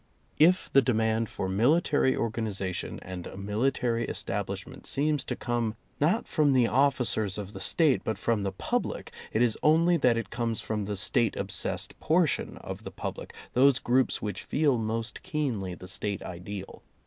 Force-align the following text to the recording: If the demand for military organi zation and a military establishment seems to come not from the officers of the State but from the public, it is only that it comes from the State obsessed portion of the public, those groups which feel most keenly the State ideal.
If 0.39 0.73
the 0.73 0.81
demand 0.81 1.29
for 1.29 1.47
military 1.47 2.13
organi 2.15 2.47
zation 2.47 2.97
and 3.03 3.27
a 3.27 3.37
military 3.37 4.05
establishment 4.05 4.87
seems 4.87 5.23
to 5.25 5.35
come 5.35 5.75
not 5.99 6.27
from 6.27 6.53
the 6.53 6.65
officers 6.65 7.37
of 7.37 7.53
the 7.53 7.59
State 7.59 8.03
but 8.03 8.17
from 8.17 8.41
the 8.41 8.51
public, 8.51 9.11
it 9.31 9.43
is 9.43 9.59
only 9.61 9.97
that 9.97 10.17
it 10.17 10.31
comes 10.31 10.59
from 10.59 10.85
the 10.85 10.95
State 10.97 11.35
obsessed 11.35 11.99
portion 11.99 12.57
of 12.57 12.83
the 12.83 12.89
public, 12.89 13.31
those 13.53 13.77
groups 13.77 14.23
which 14.23 14.41
feel 14.41 14.79
most 14.79 15.21
keenly 15.21 15.75
the 15.75 15.87
State 15.87 16.23
ideal. 16.23 16.81